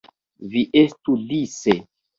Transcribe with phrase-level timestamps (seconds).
[0.53, 1.81] Vi estu dise.